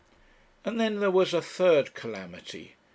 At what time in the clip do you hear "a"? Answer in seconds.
1.31-1.43